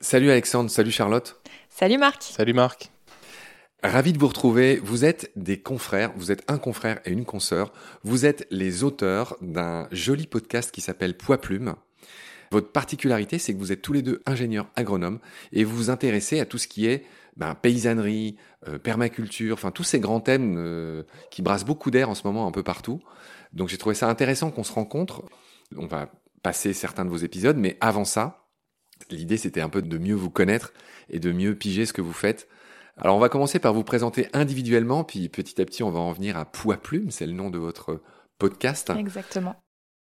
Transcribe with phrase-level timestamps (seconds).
[0.00, 1.38] Salut Alexandre, salut Charlotte.
[1.68, 2.22] Salut Marc.
[2.22, 2.90] Salut Marc.
[3.82, 4.80] Ravi de vous retrouver.
[4.82, 7.72] Vous êtes des confrères, vous êtes un confrère et une consoeur.
[8.04, 11.74] Vous êtes les auteurs d'un joli podcast qui s'appelle Poids Plume.
[12.50, 15.18] Votre particularité, c'est que vous êtes tous les deux ingénieurs agronomes
[15.52, 17.04] et vous vous intéressez à tout ce qui est
[17.36, 22.14] ben, paysannerie, euh, permaculture, enfin tous ces grands thèmes euh, qui brassent beaucoup d'air en
[22.14, 23.00] ce moment un peu partout.
[23.52, 25.22] Donc j'ai trouvé ça intéressant qu'on se rencontre.
[25.76, 26.10] On va
[26.42, 28.48] passer certains de vos épisodes, mais avant ça,
[29.10, 30.72] l'idée c'était un peu de mieux vous connaître
[31.10, 32.48] et de mieux piger ce que vous faites.
[32.96, 36.12] Alors on va commencer par vous présenter individuellement, puis petit à petit on va en
[36.12, 38.02] venir à Poids Plume, c'est le nom de votre
[38.38, 38.90] podcast.
[38.96, 39.56] Exactement.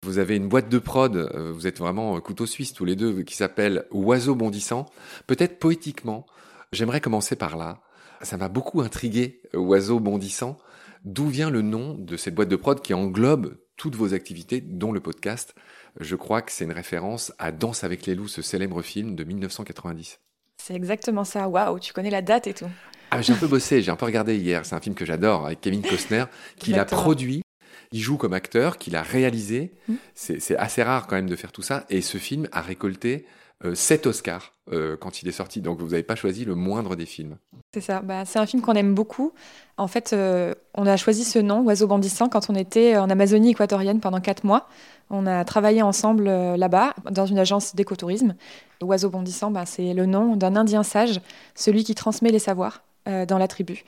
[0.04, 3.22] Vous avez une boîte de prod, euh, vous êtes vraiment couteau suisse tous les deux,
[3.22, 4.86] qui s'appelle Oiseau bondissant.
[5.28, 6.26] Peut-être poétiquement,
[6.72, 7.82] j'aimerais commencer par là.
[8.20, 10.58] Ça m'a beaucoup intrigué, Oiseau bondissant.
[11.04, 14.92] D'où vient le nom de cette boîte de prod qui englobe toutes vos activités, dont
[14.92, 15.56] le podcast
[15.98, 19.24] Je crois que c'est une référence à Danse avec les loups, ce célèbre film de
[19.24, 20.20] 1990.
[20.56, 21.48] C'est exactement ça.
[21.48, 22.70] Waouh, tu connais la date et tout.
[23.10, 24.64] Ah, j'ai un peu bossé, j'ai un peu regardé hier.
[24.64, 26.26] C'est un film que j'adore avec Kevin Costner,
[26.58, 27.42] qu'il a produit.
[27.90, 29.72] Il joue comme acteur, qu'il a réalisé.
[29.88, 29.96] Hmm.
[30.14, 31.84] C'est assez rare quand même de faire tout ça.
[31.90, 33.26] Et ce film a récolté
[33.74, 35.60] 7 Oscars euh, quand il est sorti.
[35.60, 37.36] Donc vous n'avez pas choisi le moindre des films.
[37.74, 38.00] C'est ça.
[38.00, 39.32] Bah, c'est un film qu'on aime beaucoup.
[39.78, 43.50] En fait, euh, on a choisi ce nom, Oiseau bondissant, quand on était en Amazonie
[43.50, 44.68] équatorienne pendant 4 mois.
[45.08, 48.34] On a travaillé ensemble euh, là-bas, dans une agence d'écotourisme.
[48.82, 51.20] Oiseau bondissant, bah, c'est le nom d'un Indien sage,
[51.54, 53.84] celui qui transmet les savoirs euh, dans la tribu.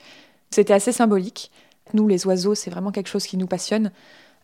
[0.49, 1.51] C'était assez symbolique.
[1.93, 3.91] Nous, les oiseaux, c'est vraiment quelque chose qui nous passionne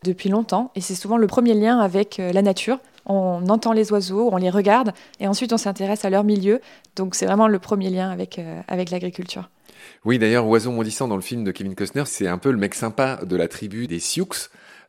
[0.04, 0.72] depuis longtemps.
[0.76, 2.80] Et c'est souvent le premier lien avec euh, la nature.
[3.06, 6.62] On entend les oiseaux, on les regarde, et ensuite on s'intéresse à leur milieu.
[6.96, 9.50] Donc c'est vraiment le premier lien avec, avec l'agriculture.
[10.06, 12.76] Oui, d'ailleurs, Oiseau bondissant dans le film de Kevin Costner, c'est un peu le mec
[12.76, 14.28] sympa de la tribu des Sioux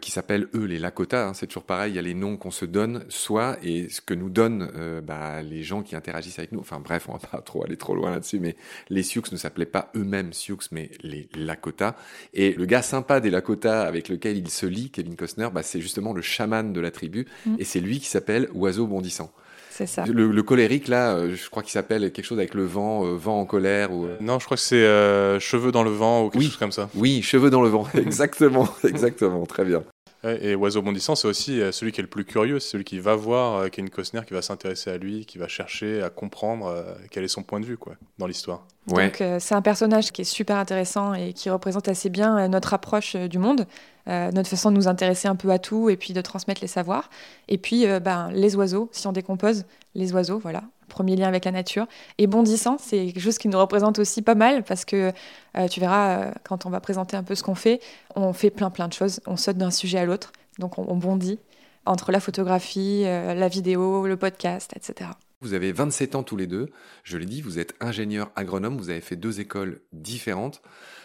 [0.03, 1.29] qui s'appellent eux les Lakota.
[1.29, 4.01] Hein, c'est toujours pareil, il y a les noms qu'on se donne soit et ce
[4.03, 6.61] que nous donnent euh, bah, les gens qui interagissent avec nous.
[6.61, 8.57] Enfin bref, on va pas trop aller trop loin là-dessus, mais
[8.91, 11.97] les Sioux ne s'appelaient pas eux-mêmes Sioux, mais les Lakota.
[12.35, 15.81] Et le gars sympa des Lakota avec lequel il se lie, Kevin Costner, bah, c'est
[15.81, 17.57] justement le chaman de la tribu, mm.
[17.61, 19.33] et c'est lui qui s'appelle Oiseau bondissant.
[19.75, 20.05] C'est ça.
[20.07, 23.41] Le, colérique, là, euh, je crois qu'il s'appelle quelque chose avec le vent, euh, vent
[23.41, 23.91] en colère.
[23.93, 24.07] Ou...
[24.21, 26.91] Non, je crois que c'est cheveux dans le vent ou quelque chose comme ça.
[26.95, 29.83] Oui, cheveux dans le vent, exactement, exactement, très bien.
[30.25, 33.01] Et Oiseau bondissant, c'est aussi euh, celui qui est le plus curieux, c'est celui qui
[33.01, 36.67] va voir euh, Kevin Costner, qui va s'intéresser à lui, qui va chercher à comprendre
[36.67, 38.65] euh, quel est son point de vue quoi, dans l'histoire.
[38.87, 43.15] Donc c'est un personnage qui est super intéressant et qui représente assez bien notre approche
[43.15, 43.65] du monde,
[44.09, 47.09] notre façon de nous intéresser un peu à tout et puis de transmettre les savoirs.
[47.47, 51.51] Et puis ben, les oiseaux, si on décompose les oiseaux, voilà, premier lien avec la
[51.51, 51.87] nature.
[52.19, 55.13] Et bondissant, c'est quelque chose qui nous représente aussi pas mal parce que
[55.57, 57.81] euh, tu verras, euh, quand on va présenter un peu ce qu'on fait,
[58.15, 61.41] on fait plein plein de choses, on saute d'un sujet à l'autre, donc on, bondit
[61.85, 65.11] entre la photographie, euh, la vidéo, le podcast, etc.
[65.41, 66.69] Vous avez 27 ans tous les deux,
[67.03, 70.63] je l'ai dit, vous êtes ingénieur agronome, vous avez fait deux écoles différentes.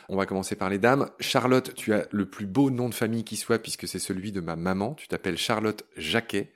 [0.09, 1.09] On va commencer par les dames.
[1.19, 4.39] Charlotte, tu as le plus beau nom de famille qui soit puisque c'est celui de
[4.39, 6.53] ma maman, tu t'appelles Charlotte Jacquet.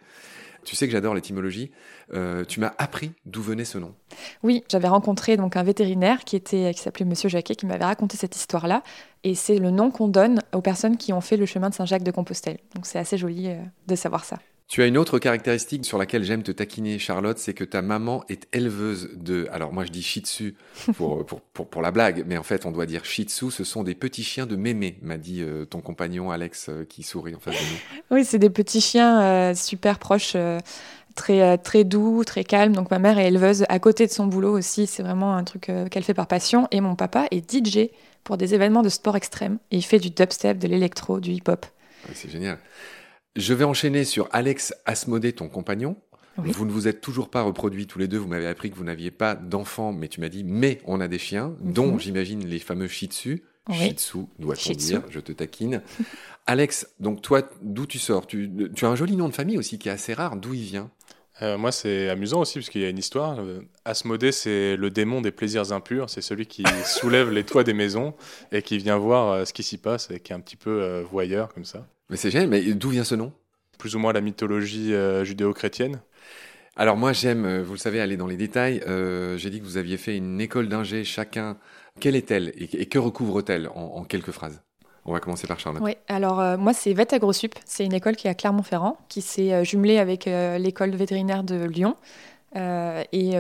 [0.64, 1.72] Tu sais que j'adore l'étymologie.
[2.14, 3.94] Euh, tu m'as appris d'où venait ce nom.
[4.44, 8.18] Oui, j'avais rencontré donc un vétérinaire qui était qui s'appelait Monsieur Jacquet qui m'avait raconté
[8.18, 8.84] cette histoire-là
[9.24, 12.04] et c'est le nom qu'on donne aux personnes qui ont fait le chemin de Saint-Jacques
[12.04, 12.58] de Compostelle.
[12.76, 13.56] Donc c'est assez joli euh,
[13.88, 14.38] de savoir ça.
[14.72, 18.24] Tu as une autre caractéristique sur laquelle j'aime te taquiner, Charlotte, c'est que ta maman
[18.30, 19.50] est éleveuse de.
[19.52, 20.56] Alors moi je dis shih tzu
[20.96, 23.84] pour, pour, pour, la blague, mais en fait on doit dire shih tzu, ce sont
[23.84, 27.40] des petits chiens de mémé, m'a dit euh, ton compagnon Alex euh, qui sourit en
[27.42, 28.02] face de nous.
[28.12, 30.38] Oui, c'est des petits chiens euh, super proches.
[31.16, 32.72] Très, très doux, très calme.
[32.72, 34.88] Donc ma mère est éleveuse à côté de son boulot aussi.
[34.88, 36.70] C'est vraiment un truc qu'elle fait par passion.
[36.72, 37.90] Et mon papa est DJ
[38.24, 39.58] pour des événements de sport extrême.
[39.72, 41.66] Et il fait du dubstep, de l'électro, du hip-hop.
[42.14, 42.58] c'est génial.
[43.36, 45.96] Je vais enchaîner sur Alex Asmodé, ton compagnon.
[46.38, 48.18] Vous ne vous êtes toujours pas reproduits tous les deux.
[48.18, 51.08] Vous m'avez appris que vous n'aviez pas d'enfants, mais tu m'as dit, mais on a
[51.08, 51.74] des chiens, mhm.
[51.74, 53.44] dont j'imagine les fameux Shih Tzu.
[53.72, 55.82] Shih Tzu, doit-on dire, je te taquine.
[56.48, 58.26] Alex, donc toi, d'où tu sors?
[58.26, 58.50] Tu,
[58.82, 60.36] as un joli nom de famille aussi qui est assez rare.
[60.36, 60.90] D'où il vient?
[61.42, 63.40] Euh, moi, c'est amusant aussi, parce qu'il y a une histoire.
[63.40, 66.10] Euh, Asmodée, c'est le démon des plaisirs impurs.
[66.10, 68.14] C'est celui qui soulève les toits des maisons
[68.52, 71.02] et qui vient voir euh, ce qui s'y passe et qui est un petit peu
[71.10, 71.88] voyeur, comme ça.
[72.12, 73.32] Mais c'est génial, mais d'où vient ce nom?
[73.80, 76.02] Plus ou moins la mythologie euh, judéo-chrétienne.
[76.76, 78.84] Alors moi j'aime, euh, vous le savez, aller dans les détails.
[78.86, 81.58] Euh, j'ai dit que vous aviez fait une école d'ingé chacun.
[82.02, 82.52] Quelle est-elle?
[82.58, 84.62] Et, que recouvre-t-elle en, quelques phrases?
[85.06, 85.82] On va commencer par Charlotte.
[85.84, 89.66] Oui, alors moi c'est Vet AgroSup, c'est une école qui est à Clermont-Ferrand, qui s'est
[89.66, 91.96] jumelée avec l'école vétérinaire de Lyon.
[92.56, 93.32] et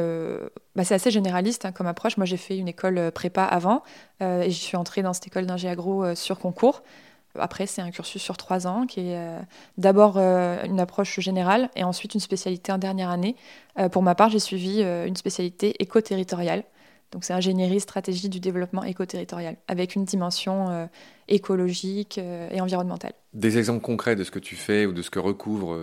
[0.75, 2.18] bah, c'est assez généraliste hein, comme approche.
[2.18, 3.83] Moi j'ai fait une école prépa avant
[4.19, 6.81] et je suis entrée dans cette école d'ingé agro sur concours.
[7.39, 9.39] Après, c'est un cursus sur trois ans qui est euh,
[9.78, 13.36] d'abord euh, une approche générale et ensuite une spécialité en dernière année.
[13.80, 16.63] Euh, pour ma part, j'ai suivi une spécialité éco-territoriale.
[17.12, 20.88] Donc, c'est ingénierie stratégie du développement éco-territorial avec une dimension
[21.28, 23.12] écologique et environnementale.
[23.33, 25.78] Des exemples concrets de ce que tu fais ou de ce que recouvre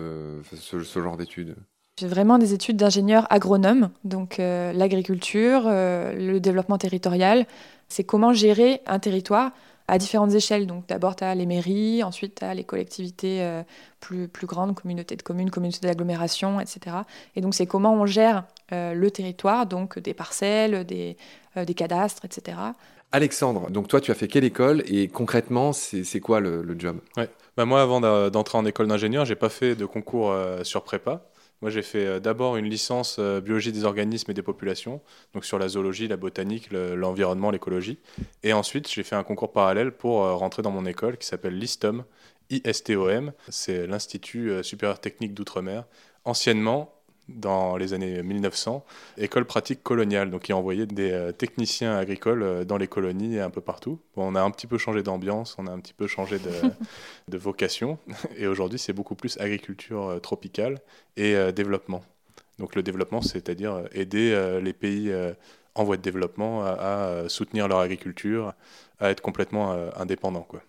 [0.55, 1.55] ce, ce, genre d'études?
[1.99, 7.45] J'ai vraiment des études d'ingénieur agronome, donc l'agriculture, le développement territorial.
[7.89, 9.51] C'est comment gérer un territoire
[9.89, 10.67] à différentes échelles.
[10.67, 13.63] Donc d'abord, tu as les mairies, ensuite tu as les collectivités euh,
[13.99, 16.97] plus, plus grandes, communautés de communes, communautés d'agglomération, etc.
[17.35, 21.17] Et donc c'est comment on gère euh, le territoire, donc des parcelles, des,
[21.57, 22.57] euh, des cadastres, etc.
[23.11, 26.99] Alexandre, donc toi tu as fait quelle école et concrètement c'est quoi le, le job?
[27.17, 27.27] Ouais.
[27.57, 27.99] bah Moi avant
[28.29, 30.31] d'entrer en école d'ingénieur, j'ai pas fait de concours
[30.61, 31.23] sur prépa.
[31.61, 35.01] Moi, j'ai fait euh, d'abord une licence euh, biologie des organismes et des populations,
[35.33, 37.99] donc sur la zoologie, la botanique, l'environnement, l'écologie.
[38.43, 41.57] Et ensuite, j'ai fait un concours parallèle pour euh, rentrer dans mon école qui s'appelle
[41.57, 42.05] l'ISTOM,
[42.49, 43.33] ISTOM.
[43.49, 45.85] C'est l'Institut supérieur technique d'outre-mer.
[46.25, 46.98] Anciennement,
[47.35, 48.83] dans les années 1900,
[49.17, 53.41] école pratique coloniale, donc qui envoyait des euh, techniciens agricoles euh, dans les colonies et
[53.41, 53.99] un peu partout.
[54.15, 56.51] on a un petit peu changé d'ambiance, on a un petit peu changé de,
[57.27, 57.97] de vocation,
[58.37, 60.79] et aujourd'hui c'est beaucoup plus agriculture euh, tropicale
[61.17, 62.01] et développement.
[62.59, 65.13] Donc le développement, c'est-à-dire aider les pays
[65.75, 68.53] en voie de développement à, à, soutenir leur agriculture,
[68.99, 70.45] à être complètement indépendants.
[70.47, 70.61] Quoi.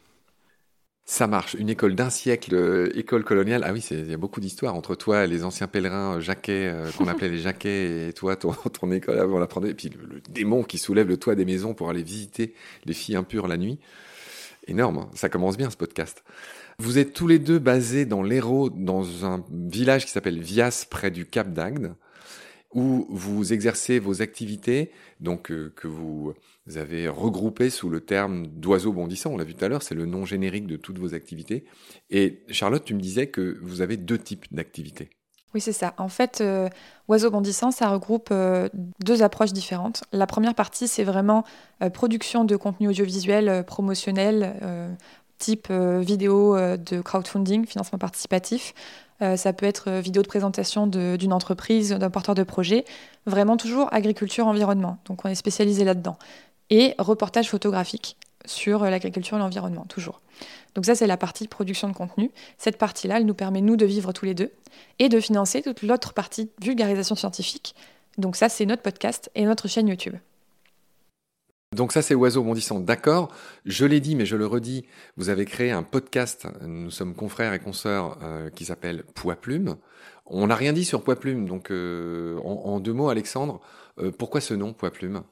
[1.10, 1.54] Ça marche.
[1.54, 3.64] Une école d'un siècle, euh, école coloniale.
[3.66, 6.88] Ah oui, il y a beaucoup d'histoires entre toi, les anciens pèlerins euh, Jacquet, euh,
[6.92, 9.66] qu'on appelait les Jacquets, et toi, ton, ton école avant la prendre.
[9.66, 12.54] Et puis le, démon qui soulève le toit des maisons pour aller visiter
[12.84, 13.80] les filles impures la nuit.
[14.68, 14.98] Énorme.
[14.98, 15.10] Hein.
[15.14, 16.22] Ça commence bien ce podcast.
[16.78, 21.10] Vous êtes tous les deux basés dans l'Hérault, dans un village qui s'appelle Vias, près
[21.10, 21.94] du Cap d'Agde,
[22.72, 26.34] où vous exercez vos activités, donc que vous
[26.70, 29.31] vous avez regroupé sous le terme d'oiseau bondissant.
[29.32, 31.64] On l'a vu tout à l'heure, c'est le nom générique de toutes vos activités.
[32.11, 35.11] Et Charlotte, tu me disais que vous avez deux types d'activités.
[35.52, 35.94] Oui, c'est ça.
[35.99, 36.69] En fait, euh,
[37.08, 38.69] Oiseau bondissant, ça regroupe euh,
[39.00, 40.05] deux approches différentes.
[40.12, 41.43] La première partie, c'est vraiment
[41.82, 44.55] euh, production de contenu audiovisuel promotionnel,
[45.38, 48.75] type vidéo de crowdfunding, financement participatif.
[49.20, 52.84] ça peut être vidéo de présentation d'une entreprise, d'un porteur de projet.
[53.25, 54.99] Vraiment toujours agriculture, environnement.
[55.06, 56.19] Donc on est spécialisé là-dedans
[56.70, 60.20] et reportage photographique sur l'agriculture et l'environnement, toujours.
[60.75, 62.31] Donc ça, c'est la partie production de contenu.
[62.58, 64.52] Cette partie-là, elle nous permet, nous, de vivre tous les deux
[64.99, 67.75] et de financer toute l'autre partie vulgarisation scientifique.
[68.19, 70.17] Donc ça, c'est notre podcast et notre chaîne YouTube.
[71.75, 72.81] Donc ça, c'est Oiseau bondissant.
[72.81, 73.32] D'accord.
[73.64, 74.84] Je l'ai dit, mais je le redis.
[75.17, 76.49] Vous avez créé un podcast.
[76.62, 79.76] Nous sommes confrères et consoeurs euh, qui s'appelle Poids Plume.
[80.26, 81.46] On n'a rien dit sur Poids Plume.
[81.46, 83.61] Donc, euh, en, deux mots, Alexandre,
[84.00, 85.22] euh, pourquoi ce nom Poids Plume?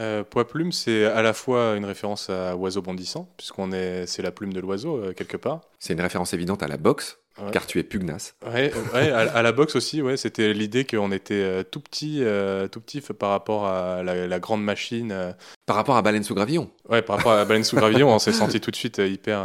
[0.00, 4.22] Euh, poids plume, c'est à la fois une référence à oiseau bondissant, puisqu'on est, c'est
[4.22, 5.60] la plume de l'oiseau euh, quelque part.
[5.78, 7.19] C'est une référence évidente à la boxe,
[7.52, 8.34] car tu es pugnace.
[8.46, 12.22] Ouais, à, la boxe aussi, ouais, c'était l'idée qu'on était euh, tout petit,
[12.70, 15.34] tout petit par rapport à la, grande machine.
[15.66, 16.70] Par rapport à Baleine sous gravillon.
[16.88, 19.40] Ouais, par rapport à Baleine sous gravillon, on s'est senti tout de suite hyper,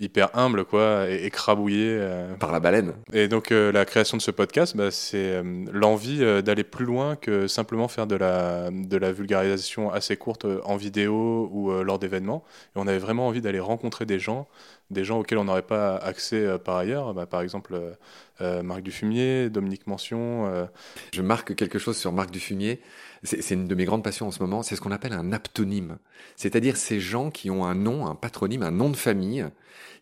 [0.00, 2.00] hyper humble, quoi, et écrabouillé.
[2.38, 2.92] Par la baleine.
[3.12, 7.88] Et donc la création de ce podcast, bah, c'est l'envie d'aller plus loin que simplement
[7.88, 12.44] faire de la, de la vulgarisation assez courte en vidéo ou lors d'événements.
[12.74, 14.48] Et on avait vraiment envie d'aller rencontrer des gens
[14.90, 17.14] des gens auxquels on n'aurait pas accès euh, par ailleurs.
[17.14, 17.92] Bah, par exemple, euh,
[18.40, 20.68] euh, Marc Dufumier, Dominique Mention.
[21.12, 22.80] Je marque quelque chose sur Marc Dufumier.
[23.22, 24.62] C'est une de mes grandes passions en ce moment.
[24.62, 25.98] C'est ce qu'on appelle un aptonyme.
[26.36, 29.46] C'est-à-dire ces gens qui ont un nom, un patronyme, un nom de famille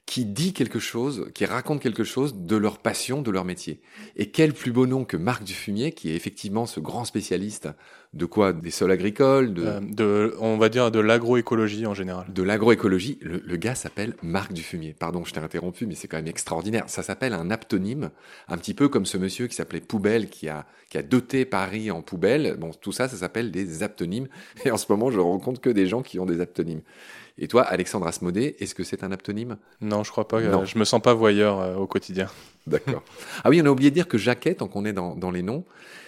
[0.06, 3.80] qui dit quelque chose, qui raconte quelque chose de leur passion, de leur métier.
[4.16, 7.68] Et quel plus beau nom que Marc Dufumier, qui est effectivement ce grand spécialiste
[8.12, 8.52] de quoi?
[8.52, 9.64] Des sols agricoles de...
[9.64, 10.36] Euh, de...
[10.40, 12.26] On va dire de l'agroécologie en général.
[12.32, 13.18] De l'agroécologie.
[13.22, 14.94] Le, le, gars s'appelle Marc Dufumier.
[14.98, 16.84] Pardon, je t'ai interrompu, mais c'est quand même extraordinaire.
[16.88, 18.10] Ça s'appelle un aptonyme,
[18.48, 21.90] un petit peu comme ce monsieur qui s'appelait Poubelle, qui a, qui a doté Paris
[21.90, 22.56] en poubelle.
[22.58, 24.28] Bon, tout ça, ça s'appelle des aptonymes.
[24.64, 26.82] Et en ce moment, je rencontre que des gens qui ont des aptonymes.
[27.42, 29.58] Et toi, Alexandre Asmodée, est-ce que c'est un aptonyme?
[29.80, 30.40] Non, je crois pas.
[30.40, 30.64] Non.
[30.64, 32.28] Je me sens pas voyeur euh, au quotidien.
[32.68, 33.02] D'accord.
[33.42, 35.42] Ah oui, on a oublié de dire que Jacquet, tant qu'on est dans, dans les
[35.42, 35.64] noms,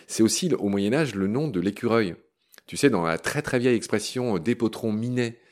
[0.06, 2.14] c'est aussi au Moyen Âge le nom de l'écureuil.
[2.68, 5.43] Tu sais, dans la très très vieille expression euh, dépotron minet, euh,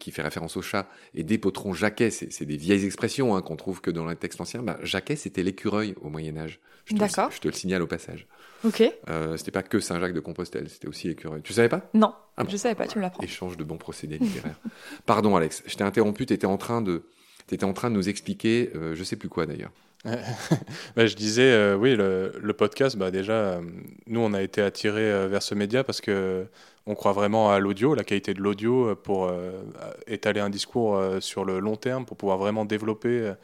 [0.00, 3.80] qui fait référence au chat, et dépotron jacquet, c'est des vieilles expressions hein, qu'on trouve
[3.80, 4.62] que dans les textes anciens.
[4.62, 6.60] Bah, jacquet, c'était l'écureuil au Moyen Âge.
[6.90, 7.30] D'accord.
[7.30, 8.26] Je te le signale au passage.
[8.64, 8.82] Ok.
[9.08, 11.42] Euh, c'était pas que Saint-Jacques de Compostelle, c'était aussi l'écureuil.
[11.42, 11.88] Tu savais pas?
[11.94, 13.22] Non, ah je savais pas, tu me l'apprends.
[13.22, 14.58] Échange de bons procédés littéraires.
[15.06, 17.02] Pardon Alex, je t'ai interrompu, tu étais en train de...
[17.46, 19.70] T'étais en train de nous expliquer, euh, je sais plus quoi d'ailleurs.
[20.04, 23.60] bah, je disais, oui, le, le, podcast, bah, déjà,
[24.06, 26.46] nous, on a été attirés vers ce média parce que
[26.88, 29.30] on croit vraiment à l'audio, la qualité de l'audio pour
[30.06, 33.34] étaler un discours sur le long terme, pour pouvoir vraiment développer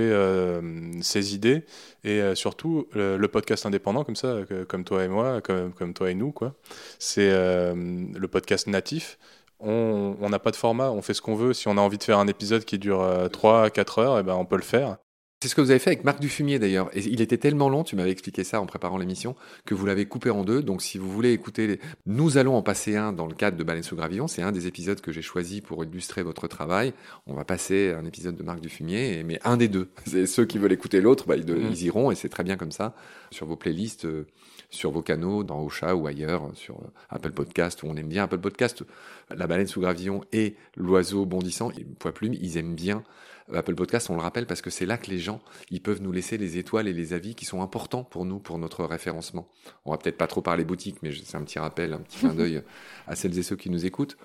[0.00, 1.64] euh, ses idées
[2.02, 6.10] et euh, surtout le, podcast indépendant comme ça, comme toi et moi, comme, comme toi
[6.10, 6.54] et nous, quoi.
[6.98, 9.18] C'est euh, le podcast natif.
[9.60, 11.54] On n'a pas de format, on fait ce qu'on veut.
[11.54, 14.20] Si on a envie de faire un épisode qui dure 3 à 4 heures, et
[14.20, 14.98] eh ben on peut le faire.
[15.44, 16.88] C'est ce que vous avez fait avec Marc Dufumier d'ailleurs.
[16.94, 19.36] Et il était tellement long, tu m'avais expliqué ça en préparant l'émission,
[19.66, 20.62] que vous l'avez coupé en deux.
[20.62, 23.82] Donc si vous voulez écouter, nous allons en passer un dans le cadre de Baleine
[23.82, 24.26] sous Gravillon.
[24.26, 26.94] C'est un des épisodes que j'ai choisi pour illustrer votre travail.
[27.26, 29.90] On va passer un épisode de Marc Dufumier, mais un des deux.
[30.06, 31.74] C'est ceux qui veulent écouter l'autre, bah, ils, mmh.
[31.82, 32.94] iront et c'est très bien comme ça
[33.30, 34.06] sur vos playlists.
[34.06, 34.26] Euh,
[34.70, 38.24] sur vos canaux, dans Ocha ou ailleurs, sur euh, Apple Podcast, où on aime bien
[38.24, 38.82] Apple Podcast,
[39.30, 41.70] la baleine sous gravillon et l'oiseau bondissant,
[42.00, 43.04] poids plume, ils aiment bien
[43.52, 46.12] Apple Podcast, on le rappelle parce que c'est là que les gens, ils peuvent nous
[46.12, 49.48] laisser les étoiles et les avis qui sont importants pour nous, pour notre référencement.
[49.84, 52.34] On va peut-être pas trop parler boutique, mais c'est un petit rappel, un petit clin
[52.34, 52.62] d'œil
[53.06, 54.16] à celles et ceux qui nous écoutent.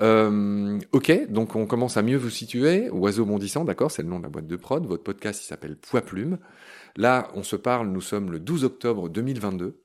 [0.00, 2.90] Euh, ok, donc on commence à mieux vous situer.
[2.90, 4.84] Oiseau bondissant, d'accord, c'est le nom de la boîte de prod.
[4.86, 6.38] Votre podcast, il s'appelle Poids Plume.
[6.96, 9.80] Là, on se parle, nous sommes le 12 octobre 2022.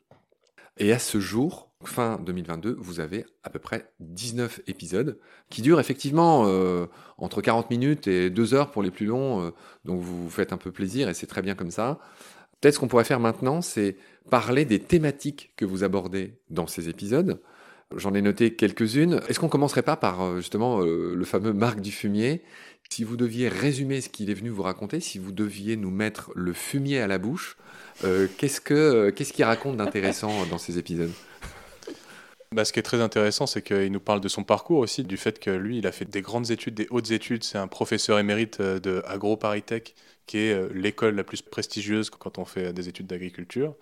[0.77, 5.79] Et à ce jour, fin 2022, vous avez à peu près 19 épisodes qui durent
[5.79, 9.41] effectivement euh, entre 40 minutes et 2 heures pour les plus longs.
[9.41, 9.51] Euh,
[9.83, 11.99] donc vous vous faites un peu plaisir et c'est très bien comme ça.
[12.61, 13.97] Peut-être ce qu'on pourrait faire maintenant, c'est
[14.29, 17.41] parler des thématiques que vous abordez dans ces épisodes.
[17.95, 19.21] J'en ai noté quelques-unes.
[19.27, 22.41] Est-ce qu'on commencerait pas par euh, justement le fameux Marc du fumier
[22.89, 26.31] Si vous deviez résumer ce qu'il est venu vous raconter, si vous deviez nous mettre
[26.35, 27.57] le fumier à la bouche,
[28.01, 31.11] qu'est-ce que qu'est-ce qu'il raconte d'intéressant dans ces épisodes?
[32.55, 35.17] Bah, ce qui est très intéressant, c'est qu'il nous parle de son parcours aussi, du
[35.17, 37.43] fait que lui, il a fait des grandes études, des hautes études.
[37.43, 39.93] C'est un professeur émérite euh, de AgroParisTech,
[40.25, 43.75] qui est euh, l'école la plus prestigieuse quand on fait des études d'agriculture.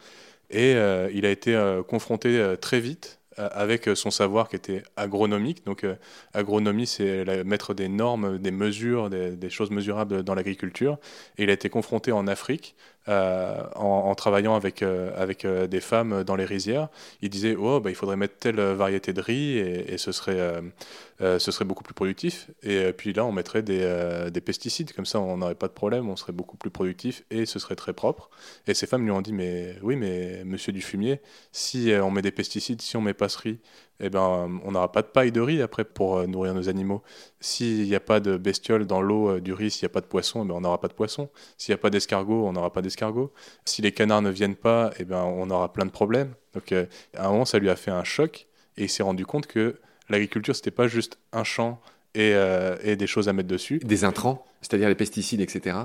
[0.50, 1.56] Et euh, il a été
[1.88, 5.66] confronté très vite avec son savoir qui était agronomique.
[5.66, 5.86] Donc,
[6.34, 10.98] agronomie, c'est mettre des normes, des mesures, des, des choses mesurables dans l'agriculture.
[11.38, 12.76] Et il a été confronté en Afrique
[13.10, 16.88] euh, en, travaillant avec, euh, avec euh, des femmes dans les rizières.
[17.22, 20.62] Il disait oh, bah, il faudrait mettre telle variété de riz et, ce, serait,
[21.20, 22.50] ce serait beaucoup plus productif.
[22.62, 26.10] Et puis là, on mettrait des, des pesticides, comme ça on n'aurait pas de problème,
[26.10, 28.30] on serait beaucoup plus productif et ce serait très propre.
[28.68, 32.22] Et ces femmes lui ont dit mais oui, mais monsieur du fumier, si on met
[32.22, 33.60] des pesticides, si on met pas ce riz,
[34.00, 37.04] eh ben, on n'aura pas de paille de riz après pour euh, nourrir nos animaux.
[37.40, 40.02] S'il n'y a pas de bestioles dans l'eau euh, du riz, s'il n'y a pas
[40.02, 41.30] de poisson, eh ben, on n'aura pas de poisson.
[41.58, 43.32] S'il n'y a pas d'escargot, on n'aura pas d'escargot.
[43.66, 46.34] Si les canards ne viennent pas, eh ben, on aura plein de problèmes.
[46.54, 46.86] Donc euh,
[47.16, 48.48] à un moment, ça lui a fait un choc
[48.78, 51.80] et il s'est rendu compte que l'agriculture, c'était pas juste un champ
[52.16, 52.36] et,
[52.96, 53.80] des choses à mettre dessus.
[53.80, 55.78] Des intrants, c'est-à-dire les pesticides, etc.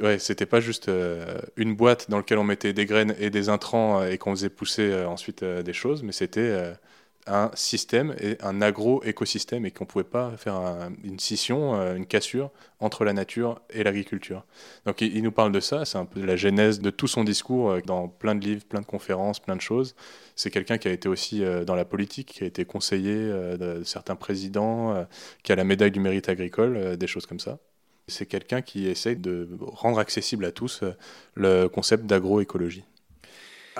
[0.00, 0.90] Ouais, c'était pas juste
[1.56, 5.04] une boîte dans laquelle on mettait des graines et des intrants et qu'on faisait pousser
[5.04, 6.74] ensuite des choses, mais c'était
[7.26, 10.54] un système et un agro-écosystème et qu'on ne pouvait pas faire
[11.04, 12.50] une scission, euh, une cassure
[12.80, 14.44] entre la nature et l'agriculture.
[14.86, 17.70] Donc il, nous parle de ça, c'est un peu la genèse de tout son discours
[17.70, 19.94] euh, dans plein de livres, plein de conférences, plein de choses.
[20.34, 23.82] C'est quelqu'un qui a été aussi euh, dans la politique, qui a été conseiller de
[23.84, 25.06] certains présidents,
[25.42, 27.58] qui a la médaille du mérite agricole, des choses comme ça.
[28.08, 30.82] C'est quelqu'un qui essaie de rendre accessible à tous
[31.34, 32.84] le concept d'agroécologie.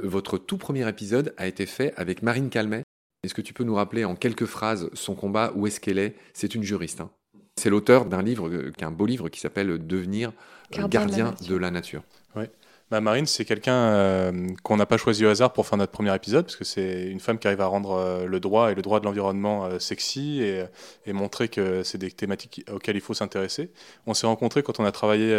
[0.02, 2.82] Votre tout premier épisode a été fait avec Marine Calmet,
[3.24, 6.16] est-ce que tu peux nous rappeler en quelques phrases son combat, où est-ce qu'elle est?
[6.32, 7.00] C'est une juriste.
[7.00, 7.10] Hein.
[7.56, 10.32] C'est l'auteur d'un livre, euh, qui est un beau livre qui s'appelle Devenir
[10.70, 12.02] gardien, de la nature.
[12.34, 12.44] Oui.
[12.90, 16.12] Bah, Marine, c'est quelqu'un euh, qu'on n'a pas choisi au hasard pour faire notre premier
[16.14, 18.82] épisode, parce que c'est une femme qui arrive à rendre euh, le droit et le
[18.82, 20.64] droit de l'environnement sexy et,
[21.06, 23.70] et, montrer que c'est des thématiques auxquelles il faut s'intéresser.
[24.06, 25.32] On s'est rencontrés quand on a travaillé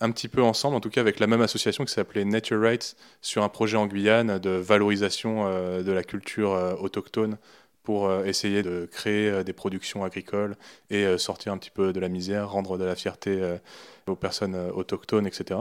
[0.00, 2.96] un petit peu ensemble, en tout cas avec la même association qui s'appelait Nature Rights,
[3.20, 7.36] sur un projet en Guyane de valorisation euh, de la culture euh, autochtone
[7.82, 10.56] pour euh, essayer de créer des productions agricoles
[10.90, 13.40] et sortir un petit peu de la misère, rendre de la fierté
[14.06, 15.60] aux personnes autochtones, etc.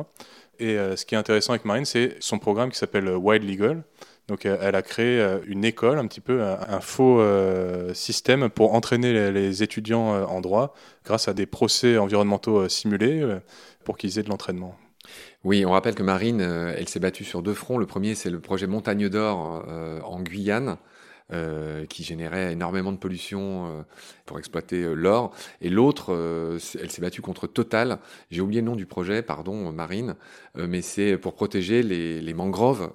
[0.60, 3.84] Et ce qui est intéressant avec Marine, c'est son programme qui s'appelle Wild Legal.
[4.30, 7.22] Donc elle a créé une école, un petit peu un, faux
[7.94, 13.40] système pour entraîner les étudiants en droit grâce à des procès environnementaux simulés
[13.84, 14.76] pour qu'ils aient de l'entraînement.
[15.46, 17.78] Oui, on rappelle que Marine, euh, elle s'est battue sur deux fronts.
[17.78, 20.78] Le premier, c'est le projet Montagne d'Or euh, en Guyane,
[21.32, 23.86] euh, qui générait énormément de pollution
[24.26, 25.34] pour exploiter l'or.
[25.62, 26.14] Et l'autre,
[26.80, 28.00] elle s'est battue contre Total.
[28.32, 30.16] J'ai oublié le nom du projet, pardon, Marine,
[30.56, 32.92] mais c'est pour protéger les, les mangroves,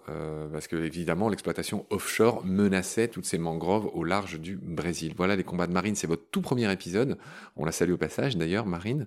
[0.53, 5.14] parce que évidemment l'exploitation offshore menaçait toutes ces mangroves au large du Brésil.
[5.17, 5.95] Voilà les combats de Marine.
[5.95, 7.19] C'est votre tout premier épisode.
[7.57, 9.07] On la salue au passage, d'ailleurs, Marine.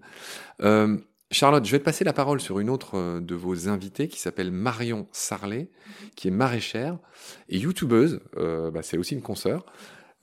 [1.31, 4.19] Charlotte, je vais te passer la parole sur une autre euh, de vos invités qui
[4.19, 5.69] s'appelle Marion Sarlet,
[6.15, 6.97] qui est maraîchère
[7.49, 8.21] et youtubeuse.
[8.37, 9.65] Euh, bah, c'est aussi une consoeur.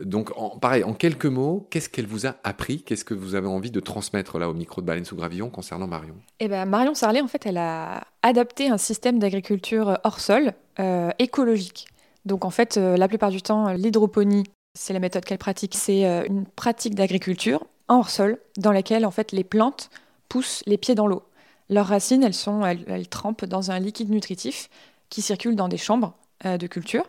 [0.01, 2.83] Donc, en, pareil, en quelques mots, qu'est-ce qu'elle vous a appris?
[2.83, 5.87] Qu'est-ce que vous avez envie de transmettre là au micro de Baleine sous Gravillon concernant
[5.87, 6.17] Marion?
[6.41, 11.11] Eh ben, Marion Sarlet, en fait, elle a adapté un système d'agriculture hors sol euh,
[11.21, 11.87] écologique.
[12.25, 14.45] Donc, en fait, euh, la plupart du temps, l'hydroponie,
[14.77, 15.75] c'est la méthode qu'elle pratique.
[15.77, 19.91] C'est euh, une pratique d'agriculture hors sol dans laquelle, en fait, les plantes
[20.35, 21.23] poussent les pieds dans l'eau.
[21.71, 24.69] Leurs racines, elles, sont, elles, trempent dans un liquide nutritif
[25.09, 26.13] qui circule dans des chambres
[26.45, 27.05] euh, de culture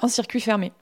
[0.00, 0.72] en circuit fermé.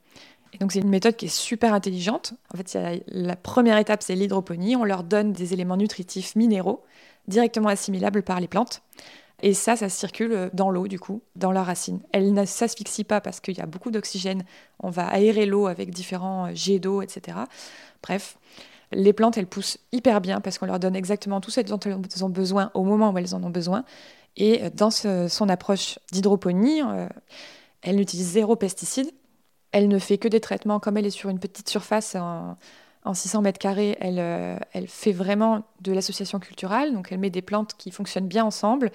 [0.53, 2.35] Et donc c'est une méthode qui est super intelligente.
[2.53, 4.77] En fait, il y a- la première étape, c'est l'hydroponie.
[4.77, 6.85] On leur donne des éléments nutritifs minéraux
[7.27, 8.81] directement assimilables par les plantes.
[9.41, 11.99] Et ça, ça circule dans l'eau, du coup, dans leurs racines.
[12.13, 14.45] Elles ne s'asphyxient pas parce qu'il y a beaucoup d'oxygène.
[14.79, 17.39] On va aérer l'eau avec différents euh, jets d'eau, etc.
[18.01, 18.37] Bref,
[18.91, 22.23] les plantes, elles poussent hyper bien parce qu'on leur donne exactement tout ce dont elles
[22.23, 23.83] ont besoin au moment où elles en ont besoin.
[24.37, 27.07] Et euh, dans son approche d'hydroponie, euh,
[27.81, 29.11] elle n'utilise zéro pesticide.
[29.71, 32.57] Elle ne fait que des traitements, comme elle est sur une petite surface en,
[33.05, 37.29] en 600 mètres carrés, elle, euh, elle fait vraiment de l'association culturelle, donc elle met
[37.29, 38.91] des plantes qui fonctionnent bien ensemble.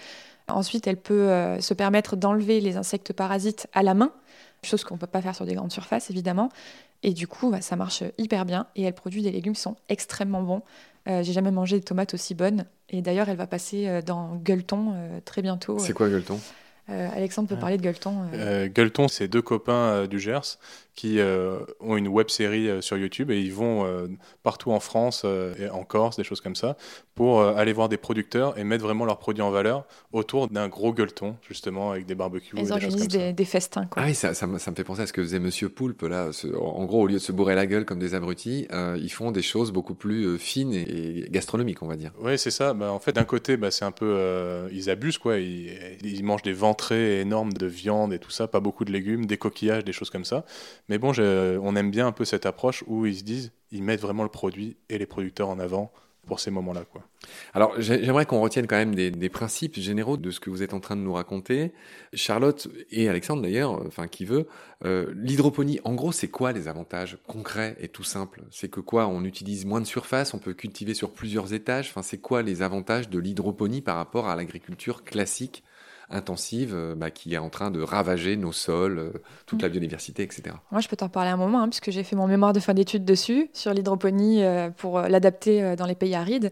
[0.49, 4.13] Ensuite, elle peut euh, se permettre d'enlever les insectes parasites à la main,
[4.63, 6.51] chose qu'on ne peut pas faire sur des grandes surfaces, évidemment.
[7.03, 9.77] Et du coup, bah, ça marche hyper bien et elle produit des légumes qui sont
[9.89, 10.63] extrêmement bons.
[11.09, 12.65] Euh, J'ai jamais mangé de tomates aussi bonnes.
[12.89, 15.79] Et d'ailleurs, elle va passer euh, dans Gueuleton euh, très bientôt.
[15.79, 16.39] C'est quoi Gueuleton?
[16.91, 17.61] Euh, Alexandre peut Ouais.
[17.61, 18.25] parler de Gueuleton.
[18.33, 18.65] euh.
[18.65, 20.59] Euh, Gueuleton, c'est deux copains euh, du Gers
[20.95, 24.07] qui euh, ont une web série euh, sur YouTube et ils vont euh,
[24.43, 26.77] partout en France euh, et en Corse, des choses comme ça,
[27.17, 30.69] pour euh, aller voir des producteurs et mettre vraiment leurs produits en valeur autour d'un
[30.69, 32.57] gros gueuleton, justement, avec des barbecues.
[32.57, 33.19] et Ils des choses organisent comme ça.
[33.19, 33.87] des, des festins.
[33.87, 34.03] Quoi.
[34.03, 36.03] Ah oui, ça, ça, me, ça me fait penser à ce que faisait Monsieur Poulpe
[36.03, 36.33] là.
[36.33, 39.11] Ce- en gros, au lieu de se bourrer la gueule comme des abrutis, euh, ils
[39.13, 40.83] font des choses beaucoup plus euh, fines et,
[41.25, 42.13] et gastronomiques, on va dire.
[42.21, 42.73] Oui, c'est ça.
[42.73, 44.07] Bah, en fait, d'un côté, bah, c'est un peu.
[44.17, 45.39] euh, ils abusent, quoi.
[45.39, 45.73] Ils,
[46.05, 49.37] ils mangent des ventrées énormes de viande et tout ça, pas beaucoup de légumes, des
[49.39, 50.45] coquillages, des choses comme ça.
[50.89, 54.01] Mais bon, on aime bien un peu cette approche où ils se disent, ils mettent
[54.01, 55.93] vraiment le produit et les producteurs en avant
[56.27, 57.03] pour ces moments-là, quoi.
[57.53, 60.75] Alors, j'ai- j'aimerais qu'on retienne quand même des, principes généraux de ce que vous êtes
[60.75, 61.73] en train de nous raconter.
[62.13, 64.47] Charlotte et Alexandre d'ailleurs, enfin qui veut,
[64.85, 68.43] euh, l'hydroponie, en gros, c'est quoi les avantages concrets et tout simples?
[68.51, 69.07] C'est que quoi?
[69.07, 71.89] On utilise moins de surface, on peut cultiver sur plusieurs étages?
[71.91, 75.65] Enfin, c'est quoi les avantages de l'hydroponie par rapport à l'agriculture classique
[76.11, 79.13] intensive euh, bah, qui est en train de ravager nos sols, euh,
[79.47, 80.57] toute la biodiversité, etc.
[80.71, 82.75] Moi, je peux t'en parler un moment, hein, puisque j'ai fait mon mémoire de fin
[82.75, 86.51] d'études dessus, sur l'hydroponie, euh, pour l'adapter dans les pays arides.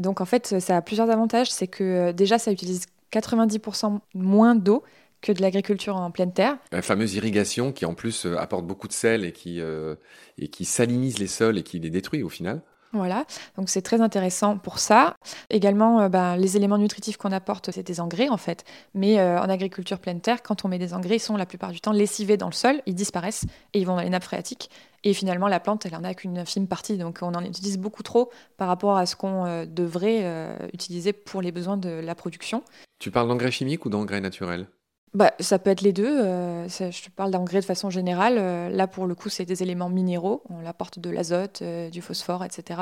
[0.00, 1.50] Donc, en fait, ça a plusieurs avantages.
[1.50, 4.82] C'est que déjà, ça utilise 90% moins d'eau
[5.24, 6.58] que de l'agriculture en pleine terre.
[6.70, 9.96] La fameuse irrigation qui en plus apporte beaucoup de sel et qui, euh,
[10.38, 12.62] et qui salinise les sols et qui les détruit au final.
[12.94, 13.24] Voilà,
[13.56, 15.16] donc c'est très intéressant pour ça.
[15.50, 18.62] Également, euh, ben, les éléments nutritifs qu'on apporte, c'est des engrais en fait.
[18.94, 21.72] Mais euh, en agriculture pleine terre, quand on met des engrais, ils sont la plupart
[21.72, 24.70] du temps lessivés dans le sol, ils disparaissent et ils vont dans les nappes phréatiques.
[25.02, 26.96] Et finalement, la plante, elle en a qu'une infime partie.
[26.96, 31.42] Donc on en utilise beaucoup trop par rapport à ce qu'on euh, devrait utiliser pour
[31.42, 32.62] les besoins de la production.
[33.00, 34.68] Tu parles d'engrais chimiques ou d'engrais naturels?
[35.14, 36.24] Bah, ça peut être les deux.
[36.24, 38.36] euh, je te parle d'engrais de façon générale.
[38.36, 40.42] euh, là, pour le coup, c'est des éléments minéraux.
[40.50, 42.80] On apporte de l'azote, euh, du phosphore, etc.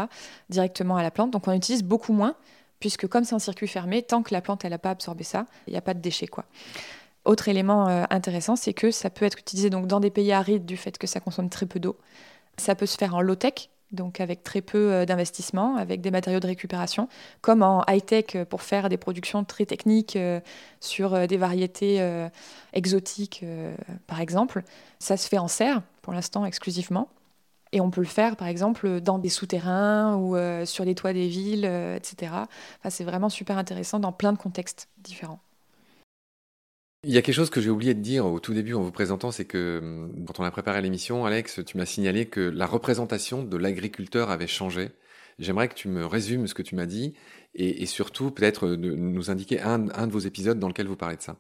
[0.49, 1.31] directement à la plante.
[1.31, 2.35] Donc, on utilise beaucoup moins,
[2.81, 5.73] puisque comme c'est un circuit fermé, tant que la plante n'a pas absorbé ça, il
[5.73, 6.27] n'y a pas de déchets.
[6.27, 6.47] Quoi.
[7.27, 10.79] Autre élément intéressant, c'est que ça peut être utilisé donc, dans des pays arides du
[10.79, 11.97] fait que ça consomme très peu d'eau.
[12.57, 16.41] Ça peut se faire en low-tech, donc avec très peu euh, d'investissement, avec des matériaux
[16.41, 17.09] de récupération,
[17.41, 20.41] comme en high-tech euh, pour faire des productions très techniques euh,
[20.81, 22.01] sur des variétés
[22.73, 23.45] exotiques,
[24.07, 24.65] par exemple.
[24.99, 27.09] Ça se fait en serre, pour l'instant exclusivement.
[27.71, 31.29] Et on peut le faire, par exemple, dans des souterrains ou sur les toits des
[31.29, 32.33] villes, etc.
[32.33, 35.41] Enfin, c'est vraiment super intéressant dans plein de contextes différents.
[37.05, 38.93] Il y a quelque chose que j'ai oublié de dire au tout début en vous
[38.93, 42.65] présentant, c'est que hum, quand on a préparé l'émission, Alex, tu m'as signalé que la
[42.65, 44.91] représentation de l'agriculteur avait changé.
[45.41, 47.15] J'aimerais que tu me résumes ce que tu m'as dit
[47.55, 51.23] et, surtout peut-être de nous indiquer un, de vos épisodes dans lequel vous parlez de
[51.23, 51.37] ça.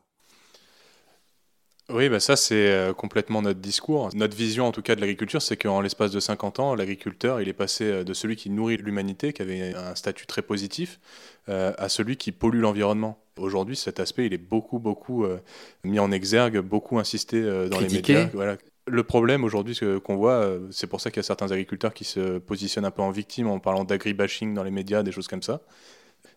[1.88, 4.10] Oui, bah ça c'est euh, complètement notre discours.
[4.14, 7.48] Notre vision en tout cas de l'agriculture, c'est qu'en l'espace de 50 ans, l'agriculteur, il
[7.48, 10.98] est passé euh, de celui qui nourrit l'humanité, qui avait un statut très positif,
[11.48, 13.21] euh, à celui qui pollue l'environnement.
[13.38, 15.38] Aujourd'hui, cet aspect, il est beaucoup, beaucoup euh,
[15.84, 18.12] mis en exergue, beaucoup insisté euh, dans Critiqué.
[18.12, 18.30] les médias.
[18.34, 18.56] Voilà.
[18.86, 22.04] Le problème aujourd'hui qu'on voit, euh, c'est pour ça qu'il y a certains agriculteurs qui
[22.04, 25.42] se positionnent un peu en victime en parlant d'agribashing dans les médias, des choses comme
[25.42, 25.62] ça.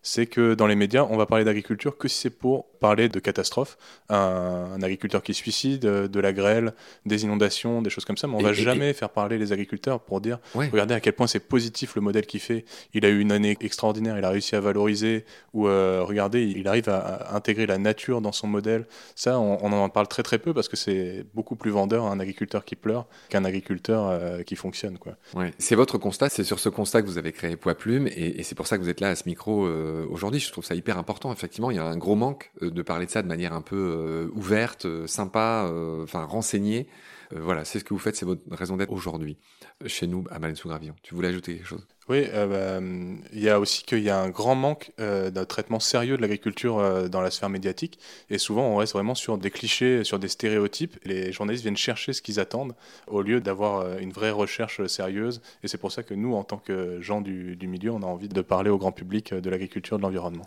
[0.06, 3.20] C'est que dans les médias, on va parler d'agriculture que si c'est pour parler de
[3.20, 3.76] catastrophes,
[4.10, 6.74] un, agriculteur qui suicide, de la grêle,
[7.08, 10.00] des inondations, des choses comme ça, mais on ne va jamais faire parler les agriculteurs
[10.00, 13.20] pour dire, regardez à quel point c'est positif le modèle qu'il fait, il a eu
[13.20, 17.66] une année extraordinaire, il a réussi à valoriser, ou euh, regardez, il arrive à, intégrer
[17.66, 18.86] la nature dans son modèle.
[19.16, 22.64] Ça, on, en parle très très peu parce que c'est beaucoup plus vendeur un agriculteur
[22.64, 25.00] qui pleure qu'un agriculteur euh, qui fonctionne.
[25.00, 25.14] Quoi.
[25.34, 25.52] Ouais.
[25.58, 28.54] C'est votre constat, c'est sur ce constat que vous avez créé Poids Plume, et, c'est
[28.54, 30.40] pour ça que vous êtes là à ce micro euh, aujourd'hui.
[30.40, 31.32] Je trouve ça hyper important.
[31.32, 34.30] Effectivement, il y a un gros manque de parler de ça de manière un peu
[34.34, 35.72] ouverte, sympa,
[36.04, 36.88] enfin renseignée.
[37.32, 39.38] voilà, c'est ce que vous faites, c'est votre raison d'être aujourd'hui
[39.86, 40.96] chez nous à Baleine sous Gravillon.
[41.04, 41.86] Tu voulais ajouter quelque chose?
[42.08, 42.86] Oui, euh, bah,
[43.34, 46.22] il y a aussi qu'il y a un grand manque euh, d'un traitement sérieux de
[46.22, 48.00] l'agriculture euh, dans la sphère médiatique.
[48.30, 50.98] Et souvent, on reste vraiment sur des clichés, sur des stéréotypes.
[51.04, 52.76] les journalistes viennent chercher ce qu'ils attendent
[53.08, 55.42] au lieu d'avoir une vraie recherche sérieuse.
[55.64, 58.08] Et c'est pour ça que nous, en tant que gens du, du milieu, on a
[58.08, 60.46] envie de parler au grand public de l'agriculture, de l'environnement.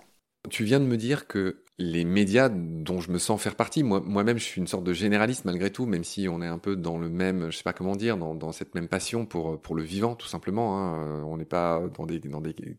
[0.50, 4.38] Tu viens de me dire que les médias dont je me sens faire partie, moi-même
[4.38, 6.98] je suis une sorte de généraliste malgré tout, même si on est un peu dans
[6.98, 10.26] le même, je sais pas comment dire, dans, cette même passion pour, le vivant tout
[10.26, 10.78] simplement.
[10.78, 11.22] Hein.
[11.24, 12.20] On n'est pas dans des,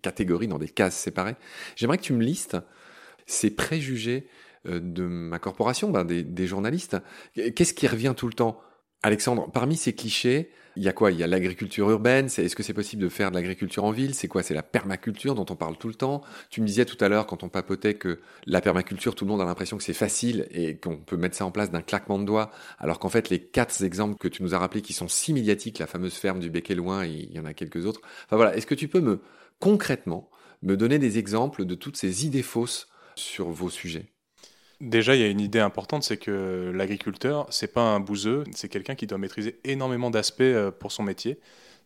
[0.01, 1.35] catégories, dans des cases séparées.
[1.75, 2.57] J'aimerais que tu me listes
[3.25, 4.27] ces préjugés
[4.67, 6.97] euh, de ma corporation, ben des journalistes.
[7.35, 8.61] Qu'est-ce qui revient tout le temps?
[9.01, 11.11] Alexandre, parmi ces clichés, il y a quoi?
[11.11, 12.25] Il y a l'agriculture urbaine.
[12.25, 14.13] Est-ce que c'est possible de faire de l'agriculture en ville?
[14.13, 14.43] C'est quoi?
[14.43, 16.21] C'est la permaculture dont on parle tout le temps?
[16.49, 19.41] Tu me disais tout à l'heure, quand on papotait, que la permaculture, tout le monde
[19.41, 22.25] a l'impression que c'est facile et qu'on peut mettre ça en place d'un claquement de
[22.25, 25.33] doigts, alors qu'en fait, les quatre exemples que tu nous as rappelés, qui sont si
[25.33, 28.01] médiatiques, la fameuse ferme du Bec et Loin, il y en a quelques autres.
[28.25, 29.21] Enfin voilà, est-ce que tu peux me
[29.59, 30.29] concrètement
[30.61, 34.11] me donner des exemples de toutes ces idées fausses sur vos sujets?
[34.81, 38.69] Déjà, il y a une idée importante, c'est que l'agriculteur, c'est pas un bouseux, c'est
[38.69, 41.37] quelqu'un qui doit maîtriser énormément d'aspects euh, pour son métier.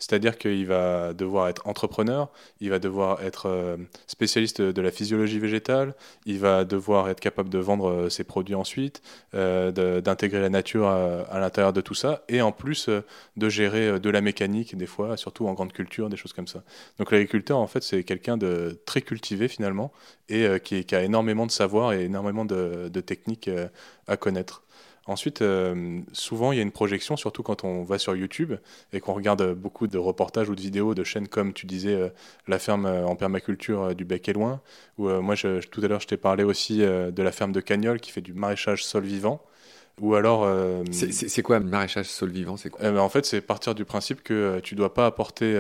[0.04, 5.40] C'est-à-dire qu'il va devoir être entrepreneur, il va devoir être euh, spécialiste de la physiologie
[5.40, 9.02] végétale, il va devoir être capable de vendre euh, ses produits ensuite,
[9.34, 12.90] euh, d'intégrer la nature à, l'intérieur de tout ça, et en plus
[13.38, 16.64] de gérer de la mécanique des fois, surtout en grande culture, des choses comme ça.
[17.00, 19.94] Donc l'agriculteur, en fait, c'est quelqu'un de très cultivé finalement,
[20.28, 23.50] et qui, a énormément de savoir et énormément de techniques
[24.08, 24.64] à connaître.
[25.06, 28.54] Ensuite, euh, souvent, il y a une projection, surtout quand on va sur YouTube
[28.94, 32.10] et qu'on regarde beaucoup de reportages ou de vidéos de chaînes comme tu disais, euh,
[32.48, 34.62] La ferme euh, en permaculture du Bec et Loin,
[34.98, 38.12] ou moi, tout à l'heure, je t'ai parlé aussi de la ferme de Cagnol qui
[38.12, 39.42] fait du maraîchage sol vivant.
[40.02, 40.48] Ou alors.
[40.92, 42.82] c'est quoi maraîchage sol vivant C'est quoi?
[42.84, 45.54] Eh ben, En fait, c'est partir du principe que tu ne dois pas apporter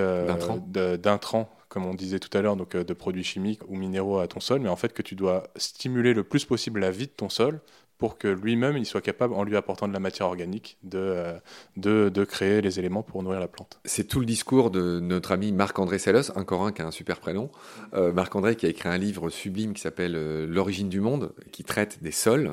[0.97, 4.39] d'intrants comme on disait tout à l'heure, donc de produits chimiques ou minéraux à ton
[4.39, 7.29] sol, mais en fait que tu dois stimuler le plus possible la vie de ton
[7.29, 7.61] sol
[8.03, 11.39] pour que lui-même il soit capable, en lui apportant de la matière organique, de, euh,
[11.77, 13.79] de, de, créer les éléments pour nourrir la plante.
[13.85, 17.49] C'est tout le discours de notre ami Marc-André Sellos, un qui a un super prénom.
[17.93, 21.63] Euh, Marc-André qui a écrit un livre sublime qui s'appelle euh, L'origine du monde, qui
[21.63, 22.51] traite des sols.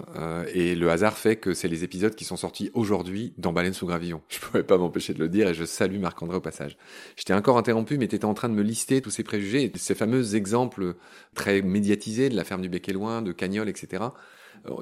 [0.55, 3.89] et le hasard fait que c'est les épisodes qui sont sortis aujourd'hui dans Baleine sous
[3.89, 4.23] Gravillon.
[4.29, 6.79] Je ne pouvais pas m'empêcher de le dire et je salue Marc-André au passage.
[7.17, 9.73] Je t'ai encore interrompu, mais tu étais en train de me lister tous ces préjugés,
[9.75, 10.95] ces fameux exemples
[11.35, 14.11] très médiatisés de la ferme du Bec et Loin, de Cagnol, etc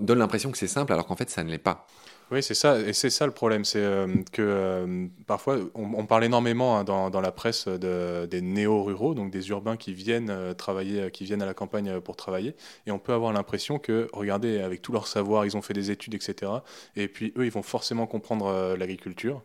[0.01, 1.87] donne l'impression que c'est simple alors qu'en fait ça ne l'est pas.
[2.31, 6.25] Oui, c'est ça, et c'est ça le problème, c'est euh, que euh, parfois on, parle
[6.25, 11.11] énormément hein, dans, la presse de, des néo-ruraux, donc des urbains qui viennent euh, travailler,
[11.11, 12.55] qui viennent à la campagne pour travailler,
[12.87, 15.91] et on peut avoir l'impression que, regardez, avec tout leur savoir, ils ont fait des
[15.91, 16.53] études, etc.,
[16.97, 19.43] et puis eux, ils vont forcément comprendre l'agriculture.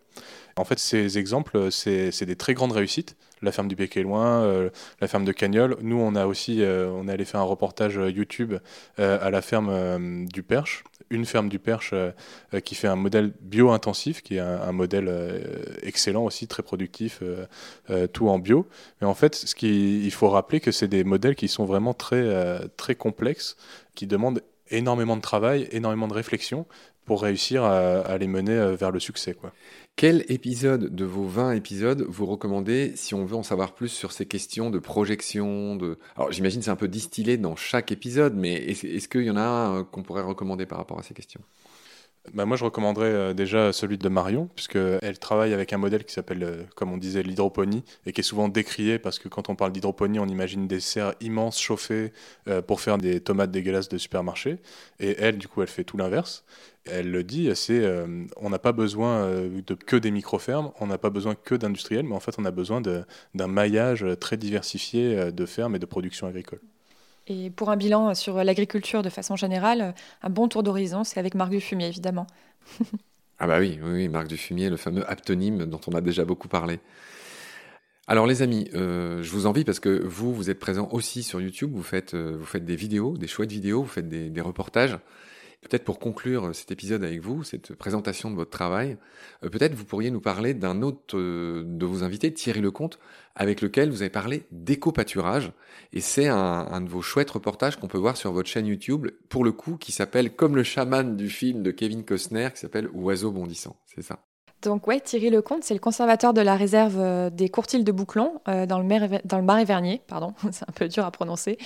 [0.57, 3.15] En fait, ces exemples, c'est des très grandes réussites.
[3.41, 4.69] La ferme du Bec loin,
[5.01, 5.77] la ferme de Cagnol.
[5.81, 8.53] Nous, on a aussi, on est allé faire un reportage YouTube
[8.97, 11.93] à la ferme du Perche, une ferme du Perche
[12.63, 15.39] qui qui fait un modèle bio-intensif, qui est un, modèle euh,
[15.83, 17.45] excellent aussi, très productif, euh,
[17.91, 18.67] euh, tout en bio.
[18.99, 22.23] Mais en fait, ce il faut rappeler que c'est des modèles qui sont vraiment très,
[22.77, 23.55] très complexes,
[23.95, 24.41] qui demandent
[24.73, 26.65] énormément de travail, énormément de réflexion
[27.05, 29.35] pour réussir à, les mener vers le succès.
[29.97, 34.13] Quel épisode de vos 20 épisodes vous recommandez si on veut en savoir plus sur
[34.13, 35.97] ces questions de projection de...
[36.15, 39.41] Alors j'imagine c'est un peu distillé dans chaque épisode, mais est-ce qu'il y en a
[39.41, 41.41] un qu'on pourrait recommander par rapport à ces questions?
[42.31, 46.13] Bah moi, je recommanderais euh, déjà celui de Marion, puisqu'elle travaille avec un modèle qui
[46.13, 49.55] s'appelle, euh, comme on disait, l'hydroponie, et qui est souvent décrié parce que quand on
[49.55, 52.13] parle d'hydroponie, on imagine des serres immenses chauffées
[52.47, 54.59] euh, pour faire des tomates dégueulasses de supermarché.
[55.01, 56.45] Et elle, du coup, elle fait tout l'inverse.
[56.85, 57.81] Elle le dit, c'est
[58.35, 59.31] on n'a pas besoin
[59.85, 62.81] que des micro-fermes, on n'a pas besoin que d'industriels, mais en fait, on a besoin
[62.81, 66.59] d'un maillage très diversifié de fermes et de production agricole.
[67.27, 71.35] Et pour un bilan sur l'agriculture de façon générale, un bon tour d'horizon, c'est avec
[71.35, 72.27] Marc Dufumier, évidemment.
[73.39, 76.79] ah bah oui, oui, Marc Dufumier, le fameux aptonyme dont on a déjà beaucoup parlé.
[78.07, 81.39] Alors les amis, euh, je vous envie parce que vous, vous êtes présents aussi sur
[81.39, 84.97] YouTube, vous faites, euh, des vidéos, des chouettes vidéos, vous faites des reportages.
[85.63, 88.97] Peut-être pour conclure cet épisode avec vous, cette présentation de votre travail,
[89.43, 92.99] euh, peut-être vous pourriez nous parler d'un autre euh, de vos invités, Thierry Lecomte,
[93.35, 95.51] avec lequel vous avez parlé d'éco-pâturage.
[95.93, 99.43] Et c'est un, de vos chouettes reportages qu'on peut voir sur votre chaîne YouTube, pour
[99.43, 103.31] le coup, qui s'appelle comme le chaman du film de Kevin Costner, qui s'appelle Oiseau
[103.31, 103.77] bondissant.
[103.85, 104.19] C'est ça
[104.63, 108.41] donc ouais, Thierry Lecomte, c'est le conservateur de la réserve euh, des Courtils de Bouclon
[108.47, 111.57] euh, dans, le dans le Marais-Vernier, pardon, c'est un peu dur à prononcer.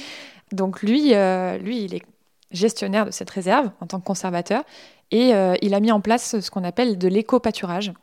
[0.52, 2.04] Donc lui, euh, lui, il est
[2.52, 4.64] gestionnaire de cette réserve en tant que conservateur
[5.12, 5.32] et
[5.62, 7.94] il a mis en place ce qu'on appelle de l'éco-pâturage.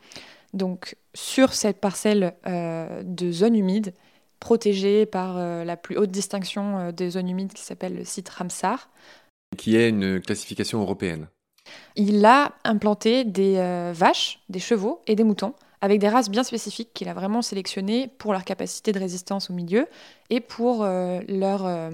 [0.54, 3.92] Donc sur cette parcelle de zone humide,
[4.40, 8.88] protégée par la plus haute distinction des zones humides qui s'appelle le site Ramsar.
[9.58, 11.28] Qui est une classification européenne.
[11.96, 16.44] Il a implanté des euh, vaches, des chevaux et des moutons avec des races bien
[16.44, 19.86] spécifiques qu'il a vraiment sélectionnées pour leur capacité de résistance au milieu
[20.30, 21.90] et pour euh, leur euh,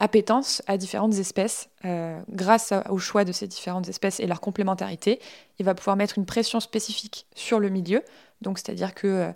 [0.00, 1.68] appétence à différentes espèces.
[2.28, 5.20] grâce au choix de ces différentes espèces et leur complémentarité,
[5.58, 8.02] il va pouvoir mettre une pression spécifique sur le milieu.
[8.42, 9.32] Donc, c'est-à-dire que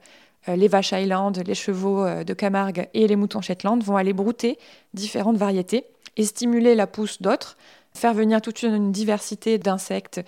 [0.49, 4.59] les vaches Highland, les chevaux de Camargue et les moutons Shetland vont aller brouter
[4.95, 7.57] différentes variétés et stimuler la pousse d'autres
[7.95, 10.21] faire venir toute une diversité d'insectes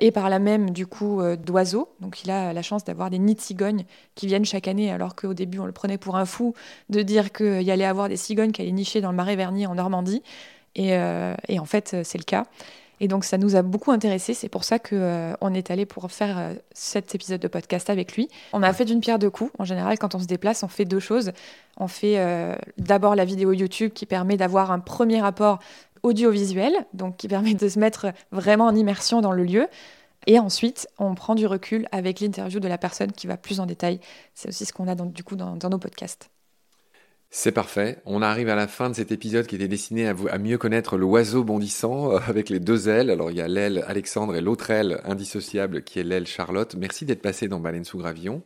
[0.00, 1.88] et par là même du coup euh, d'oiseaux.
[2.00, 3.84] Donc il a la chance d'avoir des nids de cigognes
[4.14, 6.54] qui viennent chaque année, alors qu'au début on le prenait pour un fou
[6.88, 9.66] de dire qu'il y allait avoir des cigognes qui allaient nicher dans le marais Vernier
[9.66, 10.22] en Normandie.
[10.74, 12.46] Et, euh, en fait c'est le cas.
[13.02, 14.34] Et donc ça nous a beaucoup intéressés.
[14.34, 18.28] C'est pour ça qu'on euh, est allé pour faire cet épisode de podcast avec lui.
[18.52, 19.50] On a fait d'une pierre deux coups.
[19.58, 21.32] En général, quand on se déplace, on fait deux choses.
[21.78, 22.18] On fait
[22.76, 25.60] d'abord la vidéo YouTube qui permet d'avoir un premier rapport
[26.02, 29.66] audiovisuel, donc qui permet de se mettre vraiment en immersion dans le lieu.
[30.26, 33.66] Et ensuite, on prend du recul avec l'interview de la personne qui va plus en
[33.66, 34.00] détail.
[34.34, 36.30] C'est aussi ce qu'on a du coup dans, nos podcasts.
[37.30, 37.98] C'est parfait.
[38.06, 40.58] On arrive à la fin de cet épisode qui était destiné à, vous, à mieux
[40.58, 43.08] connaître l'oiseau bondissant euh, avec les deux ailes.
[43.08, 46.74] Alors il y a l'aile Alexandre et l'autre aile indissociable qui est l'aile Charlotte.
[46.74, 48.42] Merci d'être passé dans Baleine sous Gravillon.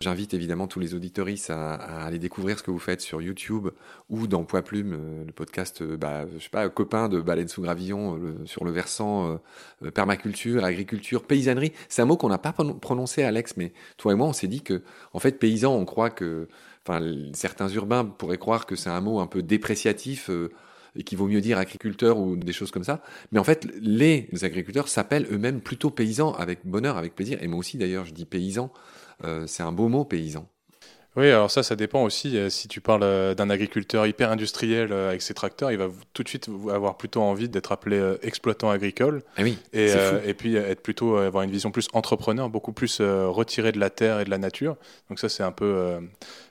[0.00, 3.68] J'invite évidemment tous les auditoristes à, aller découvrir ce que vous faites sur YouTube
[4.10, 7.48] ou dans Poids Plume, euh, le podcast, euh, bah, je sais pas, copain de Baleine
[7.48, 9.40] sous Gravillon euh, sur le versant
[9.94, 11.72] permaculture, agriculture, paysannerie.
[11.88, 14.62] C'est un mot qu'on n'a pas prononcé, Alex, mais toi et moi, on s'est dit
[14.62, 14.82] que,
[15.12, 16.48] en fait, paysan, on croit que,
[16.86, 17.00] enfin,
[17.32, 20.30] certains urbains pourraient croire que c'est un mot un peu dépréciatif.
[20.98, 23.02] et qu'il vaut mieux dire agriculteur ou des choses comme ça.
[23.30, 27.42] Mais en fait, les agriculteurs s'appellent eux-mêmes plutôt paysans avec bonheur, avec plaisir.
[27.42, 28.96] Et moi aussi, d'ailleurs, je dis paysan euh,
[29.46, 30.48] c'est un beau mot, paysan.
[31.16, 32.36] Oui, alors ça, ça dépend aussi.
[32.36, 36.22] Euh, si tu parles euh, d'un agriculteur hyper industriel avec ses tracteurs, il va tout
[36.22, 39.22] de suite avoir plutôt envie d'être appelé exploitant agricole.
[39.38, 39.92] Ah oui, et,
[40.26, 44.20] et, puis être plutôt avoir une vision plus entrepreneur, beaucoup plus retiré de la terre
[44.20, 44.76] et de la nature.
[45.08, 46.00] Donc ça, c'est un peu euh,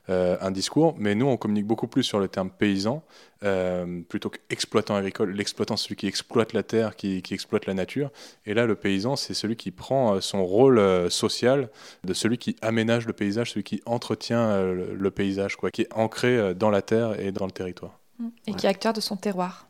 [0.07, 3.03] un discours, mais nous, on communique beaucoup plus sur le terme paysan,
[3.43, 5.31] euh, plutôt qu'exploitant agricole.
[5.31, 8.11] L'exploitant, c'est celui qui exploite la terre, qui, exploite la nature.
[8.45, 11.69] Et là, le paysan, c'est celui qui prend euh, son rôle social
[12.03, 16.53] de celui qui aménage le paysage, celui qui entretient le, paysage, quoi, qui est ancré
[16.55, 17.99] dans la terre et dans le territoire.
[18.47, 19.67] Et qui est acteur de son terroir.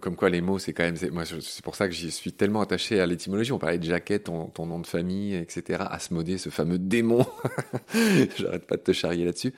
[0.00, 0.96] Comme quoi les mots, c'est quand même.
[1.12, 3.52] Moi, c'est pour ça que j'y suis tellement attaché à l'étymologie.
[3.52, 5.84] On parlait de jaquette, ton, nom de famille, etc.
[5.90, 7.26] Asmodée, ce fameux démon.
[8.38, 9.52] J'arrête pas de te charrier là-dessus.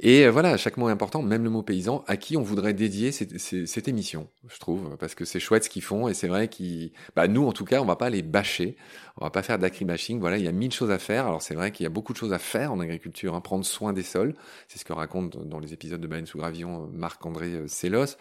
[0.00, 2.72] Et euh, voilà, chaque mot est important, même le mot paysan, à qui on voudrait
[2.72, 6.46] dédier cette, émission, je trouve, parce que c'est chouette ce qu'ils font, et c'est vrai
[6.46, 8.76] qu'ils, bah, nous en tout cas, on va pas les bâcher,
[9.16, 11.56] on va pas faire d'acribashing, voilà, il y a mille choses à faire, alors c'est
[11.56, 14.04] vrai qu'il y a beaucoup de choses à faire en agriculture, hein, prendre soin des
[14.04, 14.36] sols,
[14.68, 18.16] c'est ce que raconte dans les épisodes de Baleine sous Gravillon euh, Marc-André euh, Sélos,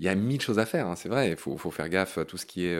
[0.00, 2.24] il y a mille choses à faire, hein, c'est vrai, il faut, faire gaffe à
[2.24, 2.76] tout ce qui est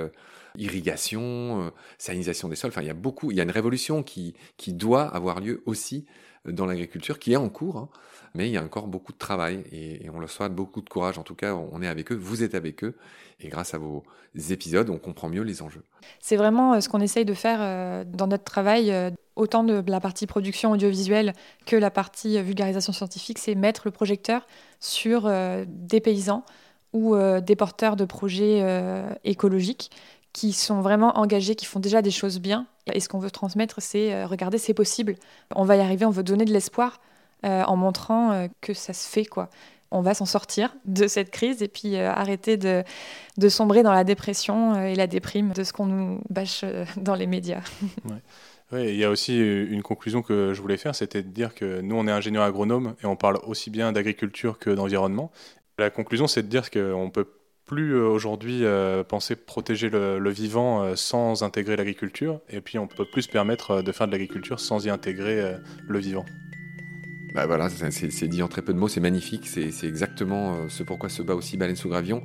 [0.57, 4.35] irrigation, sanitisation des sols, enfin il y a beaucoup, il y a une révolution qui,
[4.57, 6.07] qui doit avoir lieu aussi
[6.45, 7.89] dans l'agriculture, qui est en cours, hein
[8.35, 11.19] mais il y a encore beaucoup de travail et, on leur souhaite beaucoup de courage.
[11.19, 12.97] En tout cas, on est avec eux, vous êtes avec eux,
[13.41, 14.05] et grâce à vos
[14.51, 15.83] épisodes, on comprend mieux les enjeux.
[16.21, 19.83] C'est vraiment euh, ce qu'on essaye de faire euh, dans notre travail, euh, autant de
[19.87, 21.33] la partie production audiovisuelle
[21.67, 24.47] que la partie vulgarisation scientifique, c'est mettre le projecteur
[24.81, 25.31] sur
[25.67, 26.45] des paysans
[26.93, 28.63] ou des porteurs de projets
[29.25, 29.91] écologiques
[30.33, 32.67] qui sont vraiment engagés, qui font déjà des choses bien.
[32.93, 35.17] Et ce qu'on veut transmettre, c'est regardez, c'est possible.
[35.55, 37.01] On va y arriver, on veut donner de l'espoir.
[37.47, 39.49] Euh, en montrant euh, que ça se fait, quoi.
[39.91, 42.85] On va s'en sortir de cette crise et puis euh, arrêter de,
[43.49, 46.67] sombrer dans la dépression et la déprime de ce qu'on nous bâche
[46.99, 47.63] dans les médias.
[48.73, 48.91] Ouais.
[48.91, 51.97] il y a aussi une conclusion que je voulais faire, c'était de dire que nous,
[51.97, 55.33] on est ingénieurs agronomes et on parle aussi bien d'agriculture que d'environnement.
[55.79, 57.27] La conclusion, c'est de dire qu'on peut
[57.71, 58.65] plus aujourd'hui
[59.09, 63.93] penser protéger le, vivant sans intégrer l'agriculture, et puis on peut plus se permettre de
[63.93, 65.55] faire de l'agriculture sans y intégrer
[65.87, 66.25] le vivant.
[67.35, 70.83] Bah voilà, c'est dit en très peu de mots, c'est magnifique, c'est exactement euh, ce
[70.83, 72.23] pourquoi se bat aussi Baleine sous Gravion.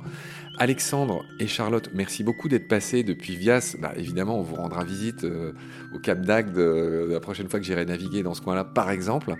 [0.58, 3.76] Alexandre et Charlotte, merci beaucoup d'être passés depuis Vias.
[3.78, 5.52] Bah, évidemment, on vous rendra visite euh,
[5.94, 9.36] au Cap d'Agde euh, la prochaine fois que j'irai naviguer dans ce coin-là, par exemple.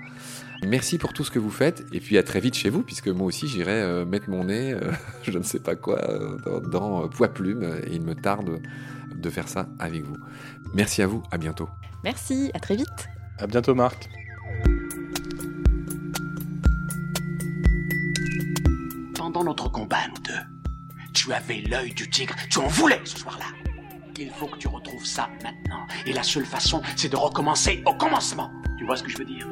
[0.65, 3.09] Merci pour tout ce que vous faites, et puis à très vite chez vous, puisque
[3.09, 4.77] moi aussi j'irai mettre mon nez,
[5.23, 6.01] je ne sais pas quoi,
[6.45, 8.61] dans, dans Poids Plume, et il me tarde
[9.15, 10.17] de faire ça avec vous.
[10.75, 11.69] Merci à vous, à bientôt.
[12.05, 13.09] Merci, à très vite.
[13.39, 14.09] À bientôt Marc.
[19.15, 23.47] Pendant notre combat, nous deux, tu avais l'œil du tigre, tu en voulais ce soir-là.
[24.19, 25.87] Il faut que tu retrouves ça maintenant.
[26.07, 28.51] Et la seule façon, c'est de recommencer au commencement.
[28.79, 29.47] Tu vois ce que je veux dire?